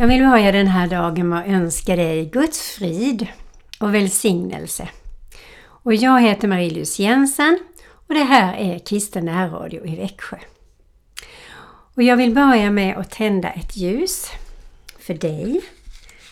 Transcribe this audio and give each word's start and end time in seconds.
Jag 0.00 0.06
vill 0.06 0.22
börja 0.22 0.52
den 0.52 0.66
här 0.66 0.86
dagen 0.86 1.28
med 1.28 1.38
att 1.38 1.46
önska 1.46 1.96
dig 1.96 2.26
Guds 2.26 2.70
frid 2.70 3.26
och 3.78 3.94
välsignelse. 3.94 4.88
Och 5.64 5.94
jag 5.94 6.20
heter 6.20 6.48
Marie-Louise 6.48 7.02
Jensen 7.02 7.58
och 8.08 8.14
det 8.14 8.24
här 8.24 8.56
är 8.56 8.78
Kristen 8.78 9.24
närradio 9.24 9.86
i 9.86 9.96
Växjö. 9.96 10.36
Och 11.94 12.02
jag 12.02 12.16
vill 12.16 12.34
börja 12.34 12.70
med 12.70 12.96
att 12.96 13.10
tända 13.10 13.50
ett 13.50 13.76
ljus 13.76 14.30
för 14.98 15.14
dig. 15.14 15.60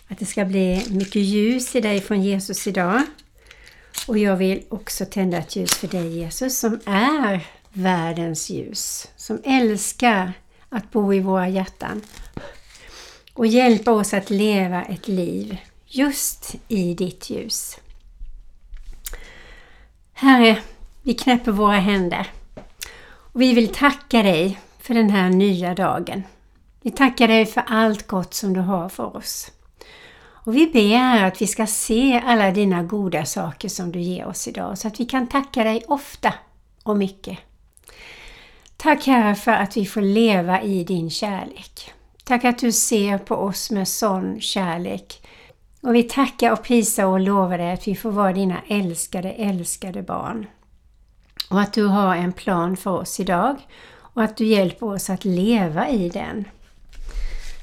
Att 0.08 0.18
det 0.18 0.26
ska 0.26 0.44
bli 0.44 0.86
mycket 0.90 1.22
ljus 1.22 1.76
i 1.76 1.80
dig 1.80 2.00
från 2.00 2.22
Jesus 2.22 2.66
idag. 2.66 3.02
Och 4.06 4.18
jag 4.18 4.36
vill 4.36 4.62
också 4.68 5.04
tända 5.04 5.38
ett 5.38 5.56
ljus 5.56 5.74
för 5.74 5.88
dig 5.88 6.18
Jesus 6.18 6.58
som 6.58 6.80
är 6.86 7.46
världens 7.72 8.50
ljus. 8.50 9.08
Som 9.16 9.40
älskar 9.44 10.32
att 10.68 10.90
bo 10.90 11.14
i 11.14 11.20
våra 11.20 11.48
hjärtan 11.48 12.02
och 13.38 13.46
hjälpa 13.46 13.92
oss 13.92 14.14
att 14.14 14.30
leva 14.30 14.82
ett 14.82 15.08
liv 15.08 15.58
just 15.86 16.54
i 16.68 16.94
ditt 16.94 17.30
ljus. 17.30 17.78
Herre, 20.12 20.58
vi 21.02 21.14
knäpper 21.14 21.52
våra 21.52 21.78
händer 21.78 22.26
och 23.32 23.40
vi 23.40 23.54
vill 23.54 23.74
tacka 23.74 24.22
dig 24.22 24.60
för 24.78 24.94
den 24.94 25.10
här 25.10 25.30
nya 25.30 25.74
dagen. 25.74 26.22
Vi 26.82 26.90
tackar 26.90 27.28
dig 27.28 27.46
för 27.46 27.64
allt 27.66 28.06
gott 28.06 28.34
som 28.34 28.52
du 28.52 28.60
har 28.60 28.88
för 28.88 29.16
oss. 29.16 29.50
Och 30.20 30.56
vi 30.56 30.66
ber 30.66 31.24
att 31.24 31.42
vi 31.42 31.46
ska 31.46 31.66
se 31.66 32.22
alla 32.26 32.50
dina 32.50 32.82
goda 32.82 33.24
saker 33.24 33.68
som 33.68 33.92
du 33.92 34.00
ger 34.00 34.26
oss 34.26 34.48
idag 34.48 34.78
så 34.78 34.88
att 34.88 35.00
vi 35.00 35.04
kan 35.04 35.26
tacka 35.26 35.64
dig 35.64 35.84
ofta 35.88 36.34
och 36.82 36.96
mycket. 36.96 37.38
Tack 38.76 39.06
Herre 39.06 39.34
för 39.34 39.52
att 39.52 39.76
vi 39.76 39.86
får 39.86 40.02
leva 40.02 40.62
i 40.62 40.84
din 40.84 41.10
kärlek. 41.10 41.92
Tack 42.28 42.44
att 42.44 42.58
du 42.58 42.72
ser 42.72 43.18
på 43.18 43.34
oss 43.34 43.70
med 43.70 43.88
sån 43.88 44.40
kärlek. 44.40 45.26
Och 45.82 45.94
vi 45.94 46.02
tackar 46.02 46.52
och 46.52 46.62
prisar 46.62 47.04
och 47.04 47.20
lovar 47.20 47.58
dig 47.58 47.72
att 47.72 47.88
vi 47.88 47.94
får 47.96 48.10
vara 48.10 48.32
dina 48.32 48.62
älskade, 48.68 49.30
älskade 49.30 50.02
barn. 50.02 50.46
Och 51.50 51.60
att 51.60 51.72
du 51.72 51.84
har 51.84 52.16
en 52.16 52.32
plan 52.32 52.76
för 52.76 52.90
oss 52.90 53.20
idag 53.20 53.56
och 53.96 54.22
att 54.22 54.36
du 54.36 54.46
hjälper 54.46 54.86
oss 54.86 55.10
att 55.10 55.24
leva 55.24 55.88
i 55.88 56.08
den. 56.08 56.44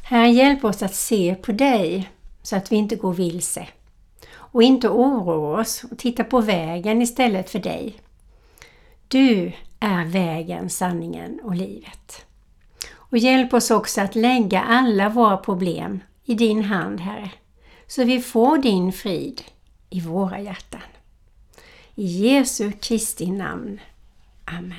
Herre, 0.03 0.29
hjälp 0.29 0.63
oss 0.63 0.83
att 0.83 0.95
se 0.95 1.35
på 1.35 1.51
dig 1.51 2.09
så 2.41 2.55
att 2.55 2.71
vi 2.71 2.75
inte 2.75 2.95
går 2.95 3.13
vilse. 3.13 3.67
Och 4.33 4.63
inte 4.63 4.89
oroa 4.89 5.61
oss 5.61 5.83
och 5.91 5.97
titta 5.97 6.23
på 6.23 6.41
vägen 6.41 7.01
istället 7.01 7.49
för 7.49 7.59
dig. 7.59 7.99
Du 9.07 9.51
är 9.79 10.05
vägen, 10.05 10.69
sanningen 10.69 11.39
och 11.43 11.55
livet. 11.55 12.24
Och 13.15 13.19
hjälp 13.19 13.53
oss 13.53 13.71
också 13.71 14.01
att 14.01 14.15
lägga 14.15 14.61
alla 14.61 15.09
våra 15.09 15.37
problem 15.37 16.03
i 16.23 16.33
din 16.33 16.63
hand, 16.63 16.99
Herre, 16.99 17.31
så 17.87 18.03
vi 18.03 18.21
får 18.21 18.57
din 18.57 18.93
frid 18.93 19.41
i 19.89 20.01
våra 20.01 20.39
hjärtan. 20.39 20.81
I 21.95 22.05
Jesu 22.05 22.71
Kristi 22.71 23.31
namn. 23.31 23.79
Amen. 24.45 24.77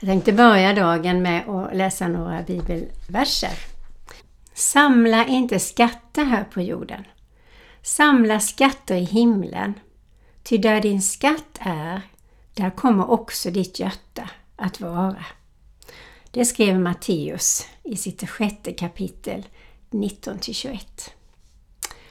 Jag 0.00 0.08
tänkte 0.08 0.32
börja 0.32 0.74
dagen 0.74 1.22
med 1.22 1.48
att 1.48 1.76
läsa 1.76 2.08
några 2.08 2.42
bibelverser. 2.42 3.58
Samla 4.54 5.26
inte 5.26 5.58
skatter 5.58 6.24
här 6.24 6.44
på 6.44 6.60
jorden. 6.60 7.04
Samla 7.82 8.40
skatter 8.40 8.96
i 8.96 9.04
himlen. 9.04 9.74
Ty 10.42 10.58
där 10.58 10.80
din 10.80 11.02
skatt 11.02 11.58
är, 11.60 12.02
där 12.54 12.70
kommer 12.70 13.10
också 13.10 13.50
ditt 13.50 13.80
hjärta 13.80 14.30
att 14.56 14.80
vara. 14.80 15.24
Det 16.30 16.44
skrev 16.44 16.80
Matteus 16.80 17.66
i 17.84 17.96
sitt 17.96 18.28
sjätte 18.28 18.72
kapitel 18.72 19.46
19-21. 19.90 20.78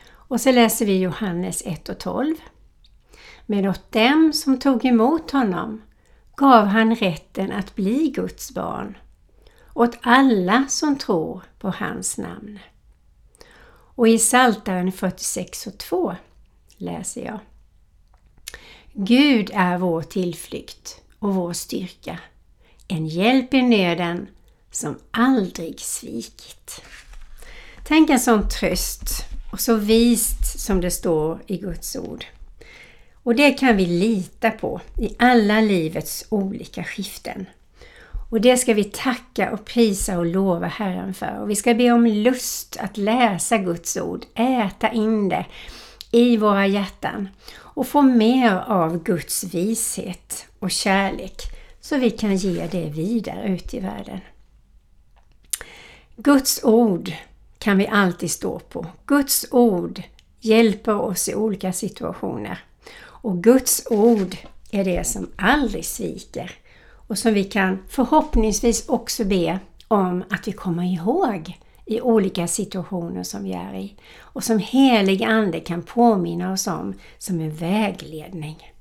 Och 0.09 0.41
så 0.41 0.51
läser 0.51 0.85
vi 0.85 0.99
Johannes 0.99 1.63
1 1.65 1.89
och 1.89 1.99
12. 1.99 2.35
Men 3.45 3.67
åt 3.67 3.91
dem 3.91 4.33
som 4.33 4.59
tog 4.59 4.85
emot 4.85 5.31
honom 5.31 5.81
gav 6.35 6.65
han 6.65 6.95
rätten 6.95 7.51
att 7.51 7.75
bli 7.75 8.07
Guds 8.15 8.51
barn, 8.51 8.97
åt 9.73 9.97
alla 10.01 10.65
som 10.69 10.97
tror 10.97 11.43
på 11.59 11.69
hans 11.69 12.17
namn. 12.17 12.59
Och 13.95 14.07
i 14.07 14.17
Psaltaren 14.17 14.91
46 14.91 15.67
och 15.67 15.77
2 15.77 16.15
läser 16.77 17.25
jag. 17.25 17.39
Gud 18.93 19.51
är 19.53 19.77
vår 19.77 20.01
tillflykt 20.01 21.01
och 21.19 21.35
vår 21.35 21.53
styrka, 21.53 22.19
en 22.87 23.07
hjälp 23.07 23.53
i 23.53 23.61
nöden 23.61 24.27
som 24.71 24.99
aldrig 25.11 25.79
svikit. 25.79 26.81
Tänk 27.83 28.09
en 28.09 28.19
sån 28.19 28.49
tröst 28.49 29.25
och 29.51 29.59
så 29.59 29.75
vist 29.75 30.59
som 30.59 30.81
det 30.81 30.91
står 30.91 31.41
i 31.47 31.57
Guds 31.57 31.95
ord. 31.95 32.25
Och 33.23 33.35
det 33.35 33.51
kan 33.51 33.77
vi 33.77 33.85
lita 33.85 34.51
på 34.51 34.81
i 34.97 35.15
alla 35.19 35.61
livets 35.61 36.25
olika 36.29 36.83
skiften. 36.83 37.45
Och 38.29 38.41
det 38.41 38.57
ska 38.57 38.73
vi 38.73 38.83
tacka 38.83 39.51
och 39.51 39.65
prisa 39.65 40.17
och 40.17 40.25
lova 40.25 40.67
Herren 40.67 41.13
för. 41.13 41.39
Och 41.41 41.49
vi 41.49 41.55
ska 41.55 41.73
be 41.73 41.91
om 41.91 42.05
lust 42.05 42.77
att 42.79 42.97
läsa 42.97 43.57
Guds 43.57 43.97
ord, 43.97 44.25
äta 44.35 44.91
in 44.91 45.29
det 45.29 45.45
i 46.11 46.37
våra 46.37 46.67
hjärtan 46.67 47.29
och 47.59 47.87
få 47.87 48.01
mer 48.01 48.63
av 48.67 49.03
Guds 49.03 49.43
vishet 49.43 50.45
och 50.59 50.71
kärlek 50.71 51.56
så 51.87 51.97
vi 51.97 52.11
kan 52.11 52.35
ge 52.35 52.67
det 52.67 52.89
vidare 52.89 53.47
ut 53.47 53.73
i 53.73 53.79
världen. 53.79 54.19
Guds 56.15 56.63
ord 56.63 57.11
kan 57.57 57.77
vi 57.77 57.87
alltid 57.87 58.31
stå 58.31 58.59
på. 58.59 58.85
Guds 59.05 59.45
ord 59.51 60.01
hjälper 60.39 60.95
oss 60.95 61.29
i 61.29 61.35
olika 61.35 61.73
situationer. 61.73 62.59
Och 62.99 63.43
Guds 63.43 63.87
ord 63.89 64.35
är 64.71 64.83
det 64.83 65.07
som 65.07 65.29
aldrig 65.35 65.85
sviker 65.85 66.51
och 66.89 67.17
som 67.17 67.33
vi 67.33 67.43
kan 67.43 67.83
förhoppningsvis 67.89 68.89
också 68.89 69.25
be 69.25 69.59
om 69.87 70.23
att 70.29 70.47
vi 70.47 70.51
kommer 70.51 70.83
ihåg 70.83 71.57
i 71.85 72.01
olika 72.01 72.47
situationer 72.47 73.23
som 73.23 73.43
vi 73.43 73.53
är 73.53 73.73
i 73.75 73.95
och 74.19 74.43
som 74.43 74.59
helig 74.59 75.23
Ande 75.23 75.59
kan 75.59 75.83
påminna 75.83 76.51
oss 76.51 76.67
om 76.67 76.93
som 77.17 77.39
en 77.39 77.55
vägledning. 77.55 78.76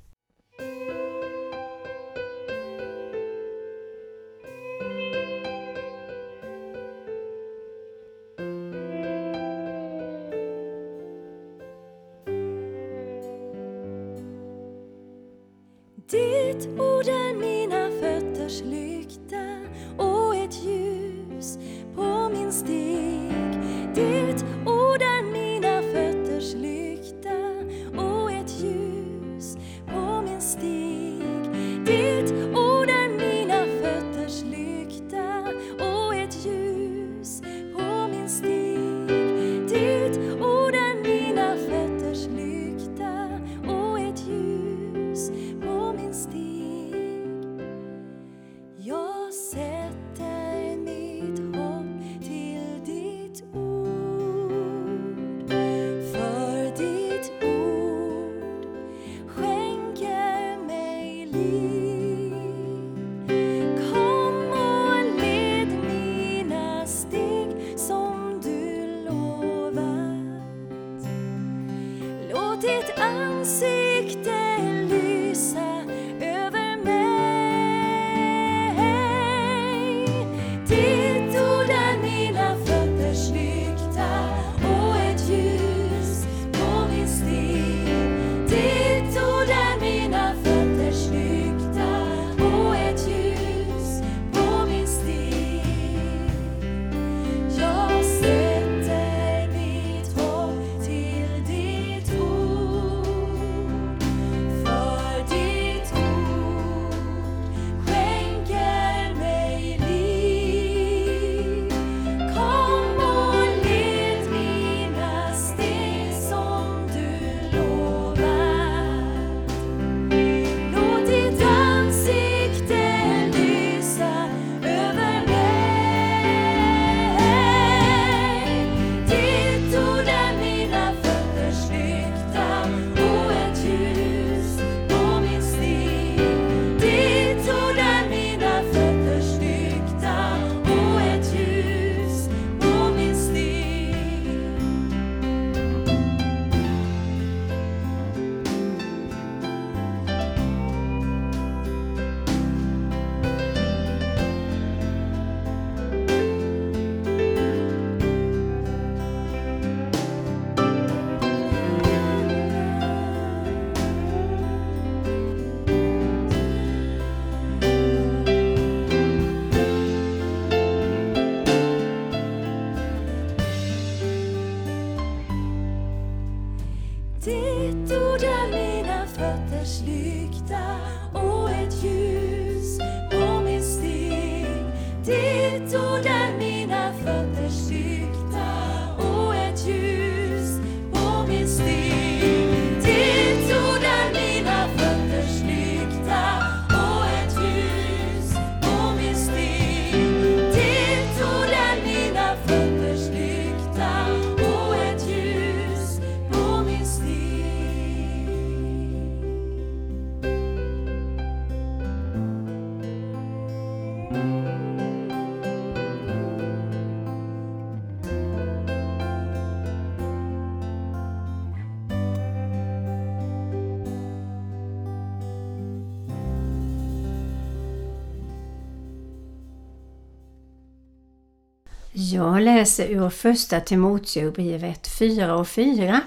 Jag 231.98 232.43
läser 232.43 232.89
ur 232.89 233.10
första 233.10 233.60
Timoteusbrevet 233.60 234.89
4 234.98 235.37
och 235.37 235.48
4. 235.48 236.01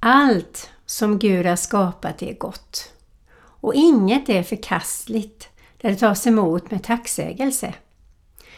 Allt 0.00 0.70
som 0.86 1.18
Gud 1.18 1.46
har 1.46 1.56
skapat 1.56 2.22
är 2.22 2.34
gott 2.34 2.92
och 3.38 3.74
inget 3.74 4.28
är 4.28 4.42
förkastligt 4.42 5.48
där 5.80 5.90
det 5.90 5.96
tas 5.96 6.26
emot 6.26 6.70
med 6.70 6.82
tacksägelse. 6.82 7.74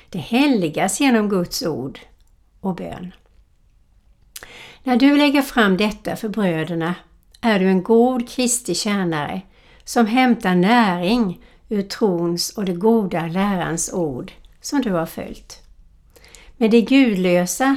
Det 0.08 0.19
helgas 0.19 1.00
genom 1.00 1.28
Guds 1.28 1.62
ord 1.62 1.99
och 2.60 2.75
bön. 2.75 3.12
När 4.82 4.96
du 4.96 5.16
lägger 5.16 5.43
fram 5.43 5.76
detta 5.76 6.16
för 6.16 6.28
bröderna 6.28 6.94
är 7.40 7.58
du 7.58 7.69
en 7.69 7.82
god 7.82 8.28
Kristi 8.28 8.75
tjänare 8.75 9.40
som 9.84 10.06
hämtar 10.06 10.55
näring 10.55 11.44
ur 11.69 11.82
trons 11.82 12.50
och 12.50 12.64
det 12.64 12.75
goda 12.75 13.26
lärans 13.26 13.93
ord 13.93 14.32
som 14.60 14.82
du 14.82 14.90
har 14.93 15.06
följt. 15.06 15.68
Men 16.60 16.70
de 16.70 16.81
gudlösa, 16.81 17.76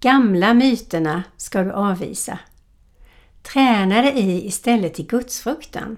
gamla 0.00 0.54
myterna 0.54 1.22
ska 1.36 1.62
du 1.62 1.72
avvisa. 1.72 2.38
Träna 3.42 4.02
dig 4.02 4.18
i 4.18 4.46
istället 4.46 5.00
i 5.00 5.02
gudsfruktan. 5.02 5.96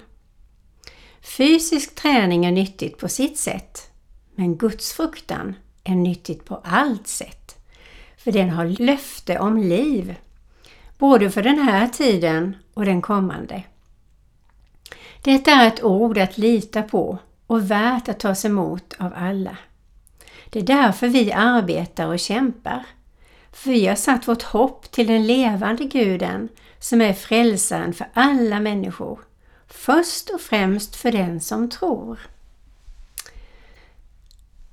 Fysisk 1.21 1.95
träning 1.95 2.45
är 2.45 2.53
nyttigt 2.53 2.99
på 2.99 3.09
sitt 3.09 3.39
sätt, 3.39 3.91
men 4.35 4.57
gudsfruktan 4.57 5.55
är 5.85 5.95
nyttigt 5.95 6.45
på 6.45 6.61
allt 6.65 7.07
sätt. 7.07 7.57
För 8.17 8.33
den 8.33 8.51
har 8.51 8.65
löfte 8.65 9.39
om 9.39 9.59
liv, 9.59 10.15
både 10.99 11.31
för 11.31 11.43
den 11.43 11.59
här 11.59 11.89
tiden 11.89 12.57
och 12.75 12.85
den 12.85 13.03
kommande. 13.03 13.63
Detta 15.23 15.51
är 15.51 15.69
ett 15.69 15.85
ord 15.85 16.19
att 16.19 16.39
lita 16.39 16.83
på 16.83 17.19
och 17.47 17.71
värt 17.71 18.09
att 18.09 18.21
tas 18.21 18.45
emot 18.45 18.95
av 18.99 19.13
alla. 19.17 19.57
Det 20.51 20.59
är 20.59 20.63
därför 20.63 21.09
vi 21.09 21.33
arbetar 21.33 22.07
och 22.07 22.19
kämpar. 22.19 22.87
För 23.53 23.71
vi 23.71 23.87
har 23.87 23.95
satt 23.95 24.29
vårt 24.29 24.43
hopp 24.43 24.91
till 24.91 25.07
den 25.07 25.27
levande 25.27 25.85
guden 25.85 26.49
som 26.79 27.01
är 27.01 27.13
frälsaren 27.13 27.95
för 27.95 28.07
alla 28.15 28.61
människor. 28.61 29.21
Först 29.69 30.31
och 30.31 30.41
främst 30.41 30.97
för 30.97 31.13
den 31.13 31.41
som 31.41 31.71
tror. 31.71 32.19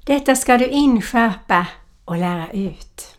Detta 0.05 0.36
ska 0.36 0.58
du 0.58 0.67
inskärpa 0.67 1.67
och 2.05 2.17
lära 2.17 2.51
ut. 2.51 3.17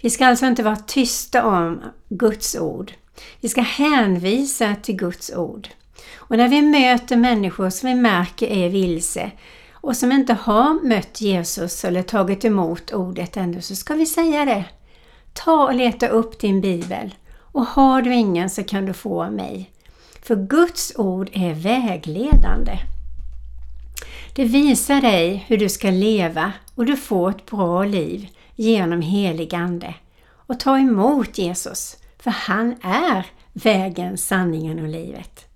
Vi 0.00 0.10
ska 0.10 0.26
alltså 0.26 0.46
inte 0.46 0.62
vara 0.62 0.76
tysta 0.76 1.44
om 1.44 1.82
Guds 2.08 2.56
ord. 2.56 2.92
Vi 3.40 3.48
ska 3.48 3.60
hänvisa 3.60 4.76
till 4.82 4.96
Guds 4.96 5.32
ord. 5.34 5.68
Och 6.14 6.36
när 6.36 6.48
vi 6.48 6.62
möter 6.62 7.16
människor 7.16 7.70
som 7.70 7.88
vi 7.88 7.94
märker 7.94 8.46
är 8.46 8.68
vilse 8.68 9.30
och 9.82 9.96
som 9.96 10.12
inte 10.12 10.34
har 10.34 10.86
mött 10.88 11.20
Jesus 11.20 11.84
eller 11.84 12.02
tagit 12.02 12.44
emot 12.44 12.92
ordet 12.92 13.36
ännu 13.36 13.60
så 13.60 13.76
ska 13.76 13.94
vi 13.94 14.06
säga 14.06 14.44
det. 14.44 14.64
Ta 15.32 15.64
och 15.66 15.74
leta 15.74 16.08
upp 16.08 16.40
din 16.40 16.60
bibel 16.60 17.14
och 17.34 17.66
har 17.66 18.02
du 18.02 18.14
ingen 18.14 18.50
så 18.50 18.64
kan 18.64 18.86
du 18.86 18.92
få 18.92 19.22
av 19.22 19.32
mig. 19.32 19.70
För 20.22 20.36
Guds 20.36 20.92
ord 20.96 21.30
är 21.32 21.54
vägledande. 21.54 22.78
Det 24.34 24.44
visar 24.44 25.00
dig 25.00 25.44
hur 25.46 25.58
du 25.58 25.68
ska 25.68 25.90
leva 25.90 26.52
och 26.74 26.86
du 26.86 26.96
får 26.96 27.30
ett 27.30 27.46
bra 27.46 27.84
liv 27.84 28.28
genom 28.54 29.00
helig 29.00 29.54
Ande. 29.54 29.94
Och 30.30 30.60
ta 30.60 30.78
emot 30.78 31.38
Jesus, 31.38 31.96
för 32.18 32.30
han 32.30 32.74
är 32.82 33.26
vägen, 33.52 34.18
sanningen 34.18 34.78
och 34.78 34.88
livet. 34.88 35.46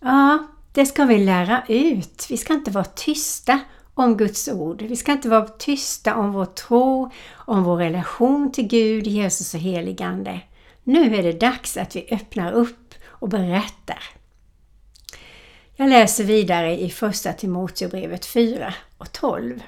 Ja, 0.00 0.46
det 0.72 0.86
ska 0.86 1.04
vi 1.04 1.18
lära 1.18 1.62
ut. 1.68 2.26
Vi 2.30 2.36
ska 2.36 2.54
inte 2.54 2.70
vara 2.70 2.84
tysta 2.84 3.60
om 3.94 4.16
Guds 4.16 4.48
ord. 4.48 4.82
Vi 4.82 4.96
ska 4.96 5.12
inte 5.12 5.28
vara 5.28 5.48
tysta 5.48 6.16
om 6.16 6.32
vår 6.32 6.44
tro, 6.44 7.10
om 7.32 7.64
vår 7.64 7.76
relation 7.76 8.52
till 8.52 8.66
Gud, 8.66 9.06
Jesus 9.06 9.54
och 9.54 9.60
heligande. 9.60 10.40
Nu 10.84 11.16
är 11.16 11.22
det 11.22 11.32
dags 11.32 11.76
att 11.76 11.96
vi 11.96 12.08
öppnar 12.10 12.52
upp 12.52 12.94
och 13.06 13.28
berättar. 13.28 14.04
Jag 15.76 15.88
läser 15.88 16.24
vidare 16.24 16.80
i 16.80 16.90
Första 16.90 17.32
Timoteobrevet 17.32 18.26
4 18.26 18.74
och 18.98 19.12
12. 19.12 19.62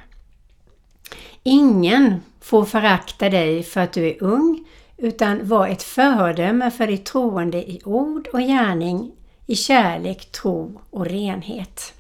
Ingen 1.43 2.23
får 2.41 2.65
förakta 2.65 3.31
dig 3.31 3.63
för 3.63 3.81
att 3.81 3.93
du 3.93 4.07
är 4.07 4.23
ung, 4.23 4.65
utan 4.97 5.49
var 5.49 5.69
ett 5.69 5.83
föredöme 5.83 6.71
för 6.71 6.87
de 6.87 6.97
troende 6.99 7.71
i 7.71 7.81
ord 7.85 8.29
och 8.33 8.41
gärning, 8.41 9.13
i 9.47 9.57
kärlek, 9.57 10.33
tro 10.33 10.81
och 10.91 11.07
renhet. 11.07 11.95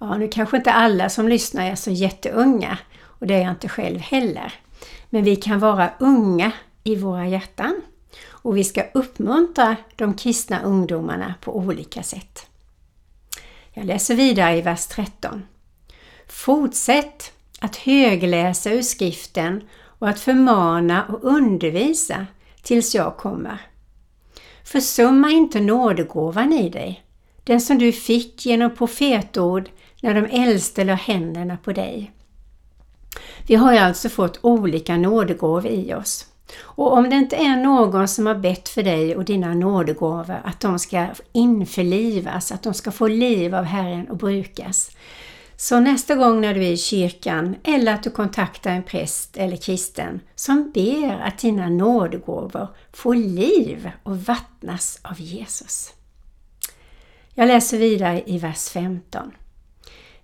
Ja, 0.00 0.16
nu 0.16 0.28
kanske 0.28 0.56
inte 0.56 0.72
alla 0.72 1.08
som 1.08 1.28
lyssnar 1.28 1.70
är 1.70 1.74
så 1.74 1.90
jätteunga 1.90 2.78
och 3.02 3.26
det 3.26 3.34
är 3.34 3.40
jag 3.42 3.50
inte 3.50 3.68
själv 3.68 3.98
heller. 3.98 4.52
Men 5.10 5.24
vi 5.24 5.36
kan 5.36 5.58
vara 5.58 5.90
unga 5.98 6.52
i 6.84 6.96
våra 6.96 7.28
hjärtan 7.28 7.80
och 8.28 8.56
vi 8.56 8.64
ska 8.64 8.84
uppmuntra 8.94 9.76
de 9.96 10.14
kristna 10.14 10.62
ungdomarna 10.62 11.34
på 11.40 11.56
olika 11.56 12.02
sätt. 12.02 12.46
Jag 13.72 13.86
läser 13.86 14.14
vidare 14.14 14.56
i 14.56 14.62
vers 14.62 14.86
13. 14.86 15.42
Fortsätt 16.28 17.32
att 17.60 17.76
högläsa 17.76 18.70
ur 18.70 18.82
skriften 18.82 19.68
och 19.98 20.08
att 20.08 20.20
förmana 20.20 21.04
och 21.04 21.24
undervisa 21.24 22.26
tills 22.62 22.94
jag 22.94 23.16
kommer. 23.16 23.58
Försumma 24.64 25.30
inte 25.30 25.60
nådegåvan 25.60 26.52
i 26.52 26.68
dig, 26.68 27.04
den 27.44 27.60
som 27.60 27.78
du 27.78 27.92
fick 27.92 28.46
genom 28.46 28.70
profetord 28.70 29.70
när 30.00 30.14
de 30.14 30.42
äldste 30.42 30.84
la 30.84 30.94
händerna 30.94 31.56
på 31.56 31.72
dig. 31.72 32.12
Vi 33.46 33.54
har 33.54 33.72
ju 33.72 33.78
alltså 33.78 34.08
fått 34.08 34.38
olika 34.42 34.96
nådegåvor 34.96 35.66
i 35.66 35.94
oss. 35.94 36.26
Och 36.60 36.92
om 36.92 37.10
det 37.10 37.16
inte 37.16 37.36
är 37.36 37.56
någon 37.56 38.08
som 38.08 38.26
har 38.26 38.34
bett 38.34 38.68
för 38.68 38.82
dig 38.82 39.16
och 39.16 39.24
dina 39.24 39.54
nådegåvor 39.54 40.40
att 40.44 40.60
de 40.60 40.78
ska 40.78 41.06
införlivas, 41.32 42.52
att 42.52 42.62
de 42.62 42.74
ska 42.74 42.90
få 42.90 43.08
liv 43.08 43.54
av 43.54 43.64
Herren 43.64 44.08
och 44.08 44.16
brukas. 44.16 44.90
Så 45.56 45.80
nästa 45.80 46.14
gång 46.14 46.40
när 46.40 46.54
du 46.54 46.64
är 46.64 46.72
i 46.72 46.76
kyrkan 46.76 47.56
eller 47.64 47.94
att 47.94 48.02
du 48.02 48.10
kontaktar 48.10 48.70
en 48.70 48.82
präst 48.82 49.36
eller 49.36 49.56
kristen 49.56 50.20
som 50.34 50.70
ber 50.74 51.20
att 51.20 51.38
dina 51.38 51.68
nådegåvor 51.68 52.68
får 52.92 53.14
liv 53.14 53.90
och 54.02 54.18
vattnas 54.18 54.98
av 55.02 55.20
Jesus. 55.20 55.92
Jag 57.34 57.48
läser 57.48 57.78
vidare 57.78 58.22
i 58.26 58.38
vers 58.38 58.68
15. 58.68 59.32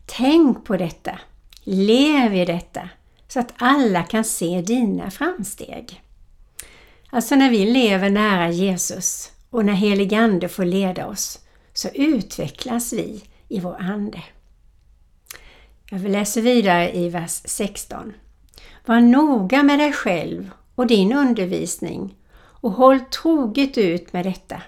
Tänk 0.06 0.64
på 0.64 0.76
detta, 0.76 1.18
lev 1.64 2.34
i 2.34 2.44
detta, 2.44 2.88
så 3.28 3.40
att 3.40 3.54
alla 3.56 4.02
kan 4.02 4.24
se 4.24 4.62
dina 4.62 5.10
framsteg. 5.10 6.02
Alltså 7.10 7.34
när 7.34 7.50
vi 7.50 7.66
lever 7.66 8.10
nära 8.10 8.50
Jesus 8.50 9.32
och 9.50 9.64
när 9.64 9.72
helig 9.72 10.14
Ande 10.14 10.48
får 10.48 10.64
leda 10.64 11.06
oss 11.06 11.38
så 11.72 11.88
utvecklas 11.94 12.92
vi 12.92 13.22
i 13.48 13.60
vår 13.60 13.76
ande. 13.80 14.22
Jag 15.92 16.02
läser 16.02 16.42
vidare 16.42 16.96
i 16.96 17.08
vers 17.08 17.42
16. 17.44 18.12
Var 18.86 19.00
noga 19.00 19.62
med 19.62 19.78
dig 19.78 19.92
själv 19.92 20.50
och 20.74 20.86
din 20.86 21.12
undervisning 21.12 22.14
och 22.34 22.72
håll 22.72 23.00
troget 23.00 23.78
ut 23.78 24.12
med 24.12 24.24
detta. 24.24 24.62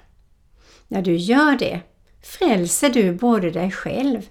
När 0.89 1.03
du 1.03 1.17
gör 1.17 1.57
det 1.57 1.81
frälser 2.23 2.91
du 2.91 3.13
både 3.13 3.51
dig 3.51 3.71
själv 3.71 4.29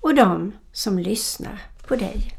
och 0.00 0.14
de 0.14 0.52
som 0.72 0.98
lyssnar 0.98 1.62
på 1.88 1.96
dig. 1.96 2.32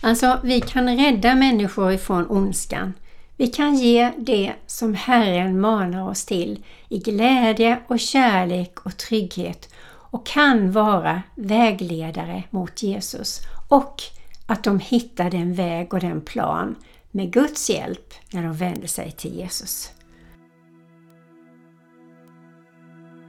Alltså, 0.00 0.40
vi 0.44 0.60
kan 0.60 0.96
rädda 0.96 1.34
människor 1.34 1.92
ifrån 1.92 2.26
ondskan 2.30 2.92
vi 3.36 3.46
kan 3.46 3.74
ge 3.74 4.10
det 4.18 4.52
som 4.66 4.94
Herren 4.94 5.60
manar 5.60 6.08
oss 6.08 6.24
till 6.24 6.64
i 6.88 6.98
glädje 6.98 7.78
och 7.86 8.00
kärlek 8.00 8.86
och 8.86 8.96
trygghet 8.96 9.68
och 10.12 10.26
kan 10.26 10.72
vara 10.72 11.22
vägledare 11.34 12.44
mot 12.50 12.82
Jesus. 12.82 13.40
Och 13.68 14.02
att 14.46 14.64
de 14.64 14.78
hittar 14.78 15.30
den 15.30 15.54
väg 15.54 15.94
och 15.94 16.00
den 16.00 16.20
plan 16.20 16.76
med 17.10 17.32
Guds 17.32 17.70
hjälp 17.70 18.14
när 18.30 18.42
de 18.42 18.52
vänder 18.52 18.88
sig 18.88 19.12
till 19.12 19.34
Jesus. 19.34 19.90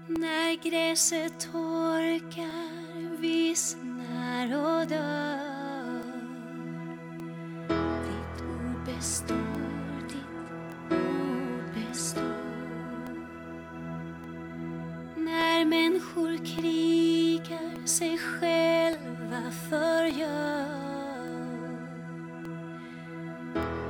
När 0.07 0.69
gräset 0.69 1.39
torkar, 1.39 3.17
vissnar 3.21 4.45
och 4.45 4.87
dör. 4.87 6.03
Ditt 8.03 8.41
ord 8.41 8.85
består 8.85 9.73
ditt 10.13 10.91
ord 10.91 11.87
består. 11.89 12.52
Människor 15.73 16.37
krigar 16.45 17.87
sig 17.87 18.17
själva 18.17 19.51
förgör 19.69 20.83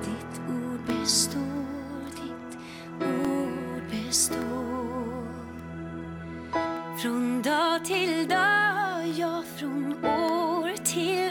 Ditt 0.06 0.42
ord 0.50 0.80
består, 0.88 2.06
ditt 2.16 2.58
ord 3.02 3.84
består. 3.92 5.28
Från 7.02 7.42
dag 7.42 7.86
till 7.86 8.28
dag, 8.28 9.08
ja 9.18 9.44
från 9.58 10.06
år 10.06 10.86
till 10.86 11.23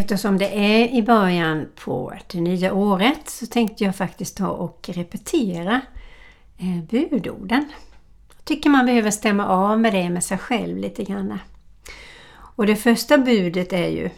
eftersom 0.00 0.38
det 0.38 0.58
är 0.58 0.88
i 0.88 1.02
början 1.02 1.68
på 1.84 2.12
det 2.26 2.40
nya 2.40 2.74
året 2.74 3.28
så 3.28 3.46
tänkte 3.46 3.84
jag 3.84 3.96
faktiskt 3.96 4.36
ta 4.36 4.48
och 4.48 4.90
repetera 4.92 5.80
eh, 6.58 6.84
budorden. 6.90 7.72
Jag 8.36 8.44
tycker 8.44 8.70
man 8.70 8.86
behöver 8.86 9.10
stämma 9.10 9.46
av 9.46 9.80
med 9.80 9.92
det 9.92 10.10
med 10.10 10.24
sig 10.24 10.38
själv 10.38 10.78
lite 10.78 11.04
grann. 11.04 11.38
Och 12.32 12.66
det 12.66 12.76
första 12.76 13.18
budet 13.18 13.72
är 13.72 13.88
ju 13.88 14.10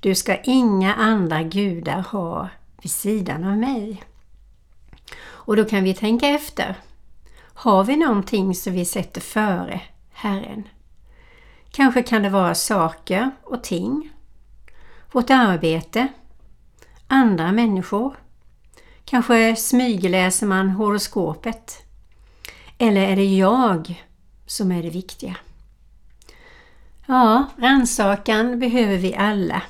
Du 0.00 0.14
ska 0.14 0.36
inga 0.36 0.94
andra 0.94 1.42
gudar 1.42 2.00
ha 2.00 2.48
vid 2.82 2.92
sidan 2.92 3.44
av 3.44 3.58
mig. 3.58 4.02
Och 5.20 5.56
då 5.56 5.64
kan 5.64 5.84
vi 5.84 5.94
tänka 5.94 6.28
efter. 6.28 6.74
Har 7.40 7.84
vi 7.84 7.96
någonting 7.96 8.54
som 8.54 8.72
vi 8.72 8.84
sätter 8.84 9.20
före 9.20 9.80
Herren? 10.12 10.68
Kanske 11.70 12.02
kan 12.02 12.22
det 12.22 12.30
vara 12.30 12.54
saker 12.54 13.30
och 13.42 13.62
ting, 13.62 14.10
vårt 15.12 15.30
arbete, 15.30 16.08
andra 17.06 17.52
människor. 17.52 18.16
Kanske 19.04 19.56
smygläser 19.56 20.46
man 20.46 20.70
horoskopet. 20.70 21.82
Eller 22.78 23.00
är 23.00 23.16
det 23.16 23.36
jag 23.36 24.04
som 24.46 24.72
är 24.72 24.82
det 24.82 24.90
viktiga? 24.90 25.36
Ja, 27.06 27.46
rannsakan 27.56 28.58
behöver 28.58 28.96
vi 28.96 29.14
alla. 29.14 29.62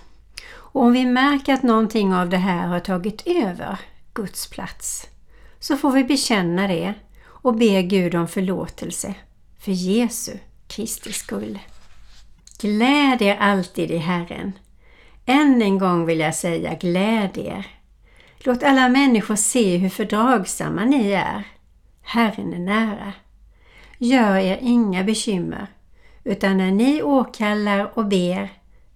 Och 0.53 0.83
om 0.83 0.93
vi 0.93 1.07
märker 1.07 1.55
att 1.55 1.63
någonting 1.63 2.15
av 2.15 2.29
det 2.29 2.37
här 2.37 2.67
har 2.67 2.81
tagit 2.81 3.23
över 3.27 3.79
Guds 4.15 4.51
plats 4.51 5.07
så 5.61 5.77
får 5.77 5.91
vi 5.93 6.05
bekänna 6.05 6.69
det 6.69 6.95
och 7.25 7.55
be 7.55 7.83
Gud 7.83 8.15
om 8.15 8.29
förlåtelse 8.29 9.15
för 9.59 9.73
Jesu 9.73 10.33
Kristi 10.69 11.13
skull. 11.13 11.59
Gläd 12.61 13.23
er 13.23 13.37
alltid 13.37 13.91
i 13.91 13.97
Herren. 13.97 14.53
Än 15.31 15.63
en 15.63 15.79
gång 15.79 16.07
vill 16.07 16.21
jag 16.21 16.35
säga 16.35 16.75
gläd 16.75 17.39
er. 17.39 17.67
Låt 18.39 18.63
alla 18.63 18.89
människor 18.89 19.37
se 19.37 19.77
hur 19.77 19.89
fördragsamma 19.89 20.85
ni 20.85 21.11
är. 21.11 21.45
Herren 22.03 22.53
är 22.53 22.59
nära. 22.59 23.13
Gör 23.99 24.37
er 24.37 24.59
inga 24.61 25.05
bekymmer, 25.05 25.67
utan 26.25 26.57
när 26.57 26.71
ni 26.71 27.03
åkallar 27.03 27.99
och 27.99 28.07
ber, 28.07 28.49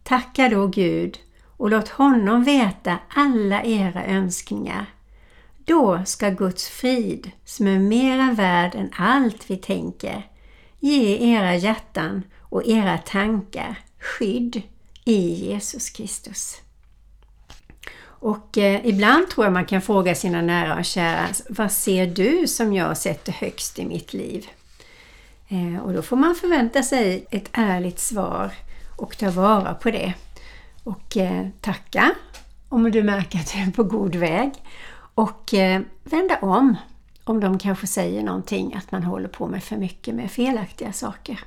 tacka 0.02 0.48
då 0.48 0.66
Gud 0.66 1.18
och 1.56 1.70
låt 1.70 1.88
honom 1.88 2.44
veta 2.44 2.98
alla 3.08 3.62
era 3.62 4.04
önskningar. 4.04 4.86
Då 5.64 6.02
ska 6.04 6.30
Guds 6.30 6.68
frid, 6.68 7.30
som 7.44 7.66
är 7.66 7.78
mera 7.78 8.32
värd 8.32 8.74
än 8.74 8.90
allt 8.96 9.50
vi 9.50 9.56
tänker, 9.56 10.26
ge 10.80 11.34
era 11.34 11.56
hjärtan 11.56 12.22
och 12.40 12.66
era 12.66 12.98
tankar 12.98 13.76
skydd 13.98 14.62
i 15.04 15.46
Jesus 15.46 15.90
Kristus. 15.90 16.56
Och 18.04 18.58
eh, 18.58 18.86
ibland 18.86 19.30
tror 19.30 19.46
jag 19.46 19.52
man 19.52 19.66
kan 19.66 19.82
fråga 19.82 20.14
sina 20.14 20.42
nära 20.42 20.78
och 20.78 20.84
kära, 20.84 21.28
vad 21.48 21.72
ser 21.72 22.06
du 22.06 22.46
som 22.46 22.72
jag 22.72 22.96
sätter 22.96 23.32
högst 23.32 23.78
i 23.78 23.86
mitt 23.86 24.12
liv? 24.12 24.46
Eh, 25.48 25.82
och 25.82 25.92
då 25.92 26.02
får 26.02 26.16
man 26.16 26.34
förvänta 26.34 26.82
sig 26.82 27.26
ett 27.30 27.48
ärligt 27.52 27.98
svar 27.98 28.52
och 28.96 29.18
ta 29.18 29.30
vara 29.30 29.74
på 29.74 29.90
det. 29.90 30.14
Och 30.84 31.16
eh, 31.16 31.46
tacka 31.60 32.10
om 32.68 32.90
du 32.90 33.02
märker 33.02 33.38
att 33.38 33.52
du 33.52 33.58
är 33.58 33.70
på 33.70 33.84
god 33.84 34.14
väg. 34.14 34.52
Och 35.14 35.54
eh, 35.54 35.80
vända 36.04 36.38
om 36.38 36.76
om 37.24 37.40
de 37.40 37.58
kanske 37.58 37.86
säger 37.86 38.22
någonting 38.22 38.74
att 38.74 38.92
man 38.92 39.02
håller 39.02 39.28
på 39.28 39.46
med 39.46 39.64
för 39.64 39.76
mycket 39.76 40.14
med 40.14 40.30
felaktiga 40.30 40.92
saker. 40.92 41.40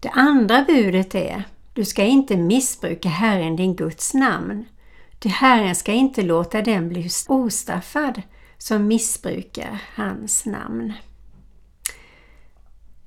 Det 0.00 0.08
andra 0.08 0.64
budet 0.68 1.14
är 1.14 1.44
du 1.72 1.84
ska 1.84 2.04
inte 2.04 2.36
missbruka 2.36 3.08
Herren 3.08 3.56
din 3.56 3.76
Guds 3.76 4.14
namn. 4.14 4.64
Ty 5.18 5.28
Herren 5.28 5.74
ska 5.74 5.92
inte 5.92 6.22
låta 6.22 6.62
den 6.62 6.88
bli 6.88 7.08
ostraffad 7.28 8.22
som 8.58 8.86
missbrukar 8.86 9.82
hans 9.94 10.46
namn. 10.46 10.92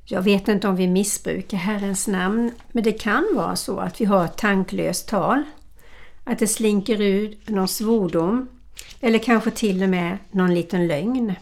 Jag 0.05 0.21
vet 0.21 0.47
inte 0.47 0.67
om 0.67 0.75
vi 0.75 0.87
missbrukar 0.87 1.57
Herrens 1.57 2.07
namn, 2.07 2.51
men 2.71 2.83
det 2.83 2.91
kan 2.91 3.27
vara 3.35 3.55
så 3.55 3.77
att 3.79 4.01
vi 4.01 4.05
har 4.05 4.25
ett 4.25 4.37
tanklöst 4.37 5.07
tal, 5.07 5.43
att 6.23 6.39
det 6.39 6.47
slinker 6.47 7.01
ut 7.01 7.49
någon 7.49 7.67
svordom 7.67 8.47
eller 8.99 9.19
kanske 9.19 9.51
till 9.51 9.83
och 9.83 9.89
med 9.89 10.17
någon 10.31 10.53
liten 10.53 10.87
lögn. 10.87 11.33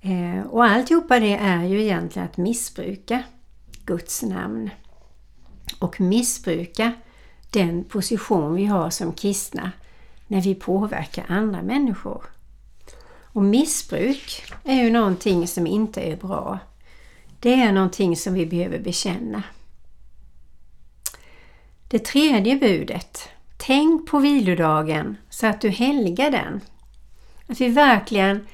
Eh, 0.00 0.46
och 0.46 0.64
alltihopa 0.64 1.20
det 1.20 1.36
är 1.36 1.64
ju 1.64 1.82
egentligen 1.82 2.28
att 2.28 2.36
missbruka 2.36 3.22
Guds 3.84 4.22
namn 4.22 4.70
och 5.78 6.00
missbruka 6.00 6.92
den 7.50 7.84
position 7.84 8.54
vi 8.54 8.64
har 8.64 8.90
som 8.90 9.12
kristna 9.12 9.72
när 10.26 10.40
vi 10.40 10.54
påverkar 10.54 11.24
andra 11.28 11.62
människor. 11.62 12.24
Och 13.32 13.42
missbruk 13.42 14.42
är 14.64 14.84
ju 14.84 14.90
någonting 14.90 15.48
som 15.48 15.66
inte 15.66 16.00
är 16.00 16.16
bra. 16.16 16.58
Det 17.40 17.54
är 17.54 17.72
någonting 17.72 18.16
som 18.16 18.34
vi 18.34 18.46
behöver 18.46 18.78
bekänna. 18.78 19.42
Det 21.88 21.98
tredje 21.98 22.56
budet. 22.56 23.28
Tänk 23.56 24.10
på 24.10 24.18
vilodagen 24.18 25.16
så 25.30 25.46
att 25.46 25.60
du 25.60 25.68
helgar 25.68 26.30
den. 26.30 26.60
Att 27.46 27.60
vi 27.60 27.68
verkligen 27.68 28.46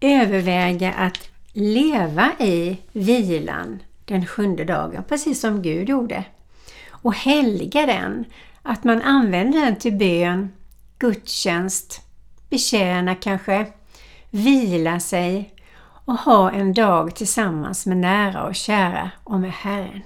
överväger 0.00 0.92
att 0.92 1.28
leva 1.58 2.32
i 2.38 2.76
vilan 2.92 3.82
den 4.04 4.26
sjunde 4.26 4.64
dagen, 4.64 5.04
precis 5.08 5.40
som 5.40 5.62
Gud 5.62 5.88
gjorde. 5.88 6.24
Och 6.90 7.14
helga 7.14 7.86
den, 7.86 8.24
att 8.62 8.84
man 8.84 9.02
använder 9.02 9.60
den 9.60 9.76
till 9.76 9.96
bön, 9.96 10.52
gudstjänst, 10.98 12.00
betjäna 12.50 13.14
kanske, 13.14 13.66
vila 14.30 15.00
sig 15.00 15.54
och 16.04 16.14
ha 16.14 16.50
en 16.50 16.74
dag 16.74 17.14
tillsammans 17.14 17.86
med 17.86 17.96
nära 17.96 18.44
och 18.44 18.54
kära 18.54 19.10
och 19.24 19.40
med 19.40 19.52
Herren. 19.52 20.02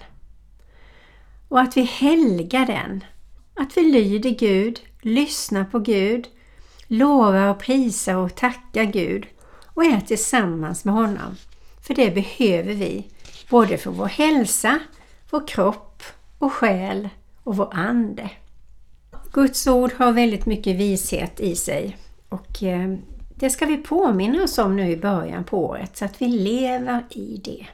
Och 1.49 1.61
att 1.61 1.77
vi 1.77 1.83
helgar 1.83 2.67
den, 2.67 3.05
att 3.55 3.77
vi 3.77 3.83
lyder 3.83 4.31
Gud, 4.31 4.81
lyssnar 5.01 5.65
på 5.65 5.79
Gud, 5.79 6.29
lovar 6.87 7.49
och 7.49 7.59
prisar 7.59 8.15
och 8.15 8.35
tackar 8.35 8.85
Gud 8.85 9.27
och 9.75 9.85
är 9.85 10.01
tillsammans 10.01 10.85
med 10.85 10.95
honom. 10.95 11.37
För 11.81 11.95
det 11.95 12.11
behöver 12.11 12.75
vi, 12.75 13.07
både 13.51 13.79
för 13.79 13.91
vår 13.91 14.07
hälsa, 14.07 14.79
vår 15.31 15.49
kropp 15.49 16.03
och 16.39 16.53
själ 16.53 17.09
och 17.43 17.57
vår 17.57 17.69
ande. 17.75 18.31
Guds 19.33 19.67
ord 19.67 19.93
har 19.93 20.13
väldigt 20.13 20.47
mycket 20.47 20.77
vishet 20.77 21.41
i 21.41 21.57
sig 21.57 21.97
och 22.29 22.63
eh, 22.63 22.95
det 23.35 23.51
ska 23.51 23.67
vi 23.67 23.77
påminna 23.77 24.43
oss 24.43 24.59
om 24.59 24.77
nu 24.77 24.91
i 24.91 24.97
början 24.97 25.45
på 25.45 25.65
året 25.65 25.97
så 25.97 26.05
att 26.05 26.23
vi 26.23 26.29
lever 26.29 27.05
i 27.11 27.41
det. 27.45 27.67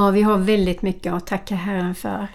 Ja, 0.00 0.10
vi 0.10 0.22
har 0.22 0.38
väldigt 0.38 0.82
mycket 0.82 1.12
att 1.12 1.26
tacka 1.26 1.54
Herren 1.54 1.94
för. 1.94 2.28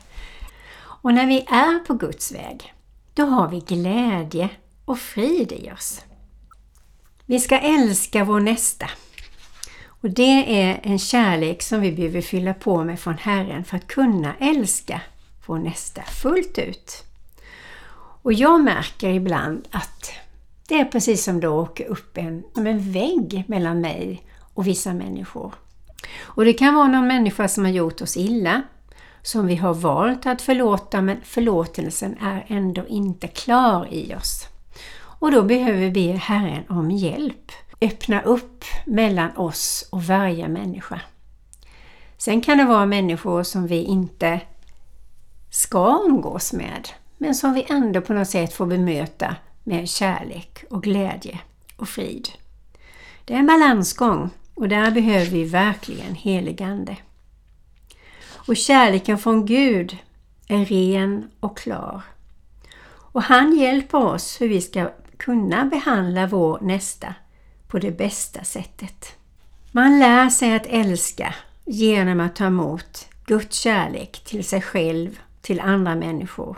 Och 0.78 1.14
när 1.14 1.28
vi 1.28 1.40
är 1.40 1.80
på 1.80 1.94
Guds 1.94 2.32
väg, 2.32 2.74
då 3.14 3.26
har 3.26 3.48
vi 3.48 3.60
glädje 3.60 4.50
och 4.86 5.00
frid 5.00 5.52
i 5.52 5.72
oss. 5.72 6.02
Vi 7.26 7.40
ska 7.40 7.60
älska 7.60 8.24
vår 8.24 8.40
nästa. 8.40 8.86
Och 9.88 10.10
det 10.10 10.62
är 10.62 10.80
en 10.84 11.00
kärlek 11.00 11.62
som 11.62 11.82
vi 11.82 11.92
behöver 11.92 12.22
fylla 12.22 12.54
på 12.54 12.84
med 12.84 13.00
från 13.00 13.18
Herren 13.18 13.66
för 13.66 13.78
att 13.78 13.88
kunna 13.88 14.36
älska 14.40 15.02
vår 15.46 15.58
nästa 15.58 16.02
fullt 16.02 16.58
ut. 16.58 17.04
Och 18.22 18.34
jag 18.34 18.64
märker 18.64 19.10
ibland 19.10 19.68
att 19.72 20.12
det 20.68 20.80
är 20.80 20.86
precis 20.86 21.24
som 21.24 21.40
det 21.40 21.48
åker 21.48 21.86
upp 21.86 22.18
en, 22.18 22.44
som 22.54 22.68
en 22.68 22.92
vägg 22.92 23.44
mellan 23.48 23.82
mig 23.82 24.24
och 24.54 24.68
vissa 24.68 24.94
människor. 24.94 25.54
Och 26.22 26.46
det 26.46 26.54
kan 26.54 26.76
vara 26.76 26.88
någon 26.88 27.08
människa 27.08 27.48
som 27.48 27.66
har 27.66 27.72
gjort 27.72 28.02
oss 28.02 28.18
illa, 28.18 28.62
som 29.22 29.48
vi 29.48 29.56
har 29.56 29.74
valt 29.74 30.26
att 30.26 30.42
förlåta 30.42 31.02
men 31.02 31.18
förlåtelsen 31.24 32.18
är 32.22 32.46
ändå 32.48 32.88
inte 32.88 33.28
klar 33.28 33.88
i 33.92 34.16
oss. 34.16 34.48
Och 35.20 35.32
då 35.32 35.44
behöver 35.44 35.80
vi 35.80 35.92
be 35.92 36.18
Herren 36.18 36.64
om 36.70 36.92
hjälp. 36.92 37.52
Öppna 37.82 38.22
upp 38.22 38.64
mellan 38.86 39.38
oss 39.38 39.88
och 39.92 40.04
varje 40.04 40.48
människa. 40.48 41.02
Sen 42.18 42.42
kan 42.42 42.58
det 42.58 42.66
vara 42.66 42.86
människor 42.86 43.44
som 43.44 43.68
vi 43.68 43.84
inte 43.84 44.42
ska 45.52 46.02
umgås 46.06 46.54
med, 46.54 46.90
men 47.18 47.36
som 47.36 47.54
vi 47.54 47.66
ändå 47.70 48.02
på 48.02 48.14
något 48.14 48.28
sätt 48.28 48.54
får 48.54 48.66
bemöta 48.66 49.36
med 49.64 49.90
kärlek 49.90 50.64
och 50.70 50.84
glädje 50.84 51.40
och 51.78 51.90
frid. 51.90 52.30
Det 53.26 53.34
är 53.34 53.38
en 53.38 53.48
balansgång 53.48 54.30
och 54.56 54.70
där 54.70 54.92
behöver 54.92 55.26
vi 55.26 55.44
verkligen 55.44 56.16
heligande. 56.16 56.98
Och 58.48 58.58
kärleken 58.58 59.18
från 59.18 59.46
Gud 59.46 59.98
är 60.48 60.66
ren 60.66 61.30
och 61.40 61.58
klar. 61.58 62.02
Och 62.88 63.24
han 63.24 63.58
hjälper 63.58 63.98
oss 63.98 64.42
hur 64.42 64.50
vi 64.50 64.62
ska 64.62 64.92
kunna 65.18 65.66
behandla 65.66 66.28
vår 66.28 66.60
nästa 66.62 67.16
på 67.68 67.80
det 67.80 67.92
bästa 67.92 68.44
sättet. 68.44 69.16
Man 69.72 70.00
lär 70.00 70.30
sig 70.30 70.56
att 70.56 70.66
älska 70.66 71.36
genom 71.66 72.20
att 72.20 72.36
ta 72.36 72.46
emot 72.46 73.08
Guds 73.26 73.60
kärlek 73.60 74.22
till 74.26 74.44
sig 74.44 74.62
själv, 74.62 75.20
till 75.42 75.60
andra 75.60 75.96
människor. 75.96 76.58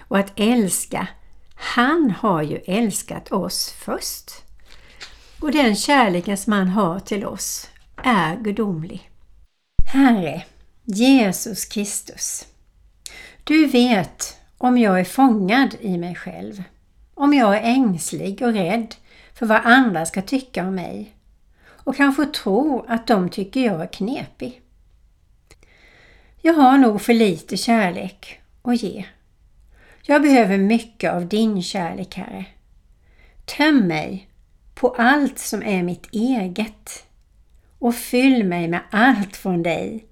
Och 0.00 0.18
att 0.18 0.32
älska, 0.36 1.08
han 1.54 2.14
har 2.18 2.42
ju 2.42 2.56
älskat 2.56 3.32
oss 3.32 3.74
först. 3.78 4.43
Och 5.44 5.52
den 5.52 5.76
kärleken 5.76 6.36
som 6.36 6.52
han 6.52 6.68
har 6.68 7.00
till 7.00 7.26
oss 7.26 7.70
är 7.96 8.36
gudomlig. 8.36 9.10
Herre, 9.86 10.44
Jesus 10.84 11.64
Kristus. 11.64 12.46
Du 13.44 13.66
vet 13.66 14.40
om 14.58 14.78
jag 14.78 15.00
är 15.00 15.04
fångad 15.04 15.76
i 15.80 15.98
mig 15.98 16.14
själv. 16.14 16.62
Om 17.14 17.34
jag 17.34 17.56
är 17.56 17.62
ängslig 17.62 18.42
och 18.42 18.52
rädd 18.52 18.94
för 19.34 19.46
vad 19.46 19.60
andra 19.64 20.06
ska 20.06 20.22
tycka 20.22 20.66
om 20.66 20.74
mig. 20.74 21.14
Och 21.66 21.96
kanske 21.96 22.26
tro 22.26 22.84
att 22.88 23.06
de 23.06 23.28
tycker 23.28 23.60
jag 23.60 23.82
är 23.82 23.92
knepig. 23.92 24.62
Jag 26.42 26.54
har 26.54 26.78
nog 26.78 27.02
för 27.02 27.14
lite 27.14 27.56
kärlek 27.56 28.40
att 28.62 28.82
ge. 28.82 29.04
Jag 30.02 30.22
behöver 30.22 30.58
mycket 30.58 31.12
av 31.12 31.26
din 31.28 31.62
kärlek, 31.62 32.14
Herre. 32.14 32.44
Töm 33.44 33.86
mig 33.86 34.28
på 34.74 34.88
allt 34.98 35.38
som 35.38 35.62
är 35.62 35.82
mitt 35.82 36.06
eget 36.12 37.04
och 37.78 37.94
fyll 37.94 38.44
mig 38.44 38.68
med 38.68 38.80
allt 38.90 39.36
från 39.36 39.62
dig. 39.62 40.06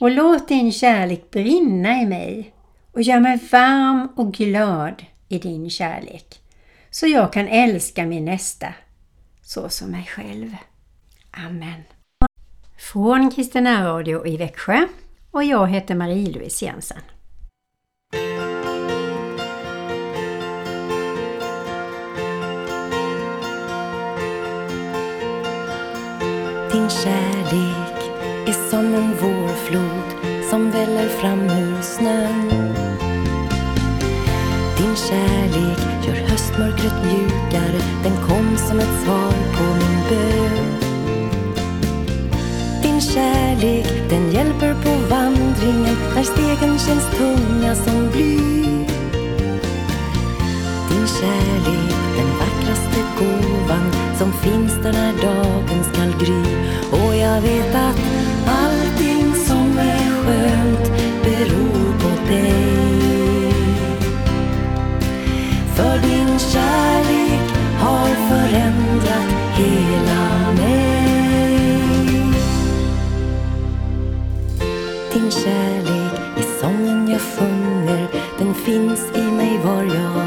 Och 0.00 0.10
låt 0.10 0.48
din 0.48 0.72
kärlek 0.72 1.30
brinna 1.30 2.02
i 2.02 2.06
mig 2.06 2.54
och 2.92 3.02
gör 3.02 3.20
mig 3.20 3.38
varm 3.52 4.08
och 4.16 4.34
glad 4.34 5.04
i 5.28 5.38
din 5.38 5.70
kärlek 5.70 6.40
så 6.90 7.06
jag 7.06 7.32
kan 7.32 7.48
älska 7.48 8.06
min 8.06 8.24
nästa 8.24 8.74
så 9.42 9.68
som 9.68 9.90
mig 9.90 10.04
själv. 10.16 10.56
Amen. 11.30 11.82
Från 12.78 13.30
Kristina 13.30 13.84
Radio 13.84 14.26
i 14.26 14.36
Växjö 14.36 14.86
och 15.30 15.44
jag 15.44 15.68
heter 15.68 15.94
Marie-Louise 15.94 16.64
Jensen. 16.64 17.02
Din 26.72 26.90
kärlek 26.90 27.98
är 28.46 28.70
som 28.70 28.94
en 28.94 29.10
vårflod 29.10 30.30
som 30.50 30.70
väller 30.70 31.08
fram 31.08 31.40
ur 31.40 31.82
snön. 31.82 32.50
Din 34.78 34.96
kärlek 34.96 36.06
gör 36.06 36.28
höstmörkret 36.28 37.04
mjukare, 37.04 37.80
den 38.02 38.16
kom 38.28 38.56
som 38.56 38.78
ett 38.78 39.04
svar 39.04 39.32
på 39.56 39.62
min 39.62 40.00
bön. 40.08 40.80
Din 42.82 43.00
kärlek, 43.00 44.10
den 44.10 44.30
hjälper 44.32 44.74
på 44.74 45.14
vandringen 45.14 45.96
när 46.14 46.22
stegen 46.22 46.78
känns 46.78 47.10
tunga 47.18 47.74
som 47.74 48.10
bly. 48.10 48.36
Din 50.90 51.06
kärlek, 51.06 51.99
begåvan 52.94 53.86
som 54.18 54.32
finns 54.32 54.72
där 54.82 54.92
när 54.92 55.12
dagen 55.12 55.84
skall 55.92 56.12
gry. 56.20 56.42
Och 56.92 57.16
jag 57.16 57.40
vet 57.40 57.74
att 57.74 58.00
allting 58.46 59.34
som 59.46 59.78
är 59.78 60.10
skönt 60.22 60.92
beror 61.24 61.98
på 62.00 62.32
dig. 62.32 63.52
För 65.74 65.98
din 65.98 66.38
kärlek 66.38 67.50
har 67.78 68.08
förändrat 68.28 69.30
hela 69.54 70.52
mig. 70.52 71.00
Din 75.12 75.30
kärlek 75.30 76.20
är 76.36 76.60
sången 76.60 77.08
jag 77.10 77.20
sjunger, 77.20 78.08
den 78.38 78.54
finns 78.54 79.00
i 79.16 79.22
mig 79.22 79.60
var 79.64 79.82
jag 79.82 80.19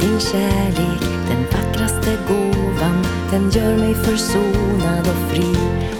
Din 0.00 0.20
kärlek, 0.20 1.00
den 1.28 1.44
vackraste 1.52 2.18
gåvan 2.28 3.06
den 3.30 3.50
gör 3.50 3.76
mig 3.76 3.94
försonad 3.94 5.08
och 5.08 5.30
fri. 5.30 5.54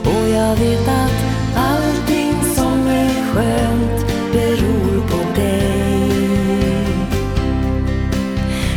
Och 0.05 0.29
jag 0.29 0.57
vet 0.57 0.89
att 0.89 1.13
allting 1.57 2.35
som 2.55 2.87
är 2.87 3.33
skönt 3.33 4.07
beror 4.33 5.09
på 5.09 5.41
dig. 5.41 6.11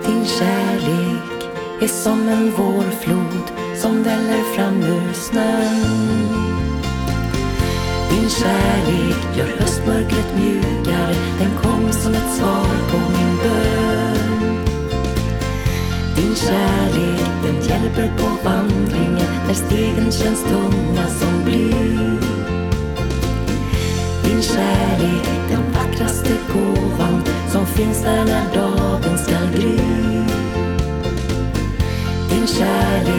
Din 0.06 0.26
kärlek 0.26 1.50
är 1.82 1.88
som 1.88 2.28
en 2.28 2.52
vårflod 2.52 3.63
som 3.84 4.04
väller 4.04 4.44
fram 4.56 4.84
ur 4.84 5.14
snön. 5.14 6.28
Din 8.10 8.30
kärlek 8.30 9.38
gör 9.38 9.58
höstmörkret 9.60 10.36
mjukare. 10.36 11.16
Den 11.40 11.52
kom 11.62 11.92
som 11.92 12.14
ett 12.14 12.36
svar 12.38 12.76
på 12.92 12.98
min 12.98 13.38
bön. 13.44 14.66
Din 16.16 16.36
kärlek 16.36 17.30
den 17.44 17.56
hjälper 17.56 18.12
på 18.18 18.50
vandringen 18.50 19.28
När 19.48 19.54
stegen 19.54 20.12
känns 20.12 20.44
tunga 20.44 21.08
som 21.08 21.44
bly. 21.46 21.70
Din 24.24 24.42
kärlek 24.42 25.30
den 25.50 25.64
vackraste 25.74 26.34
gåvan 26.54 27.24
Som 27.52 27.66
finns 27.66 28.04
där 28.04 28.26
när 28.26 28.54
dagen 28.56 29.18
skall 29.18 29.48
gry. 29.56 29.78
Din 32.30 32.48
kärlek 32.48 33.13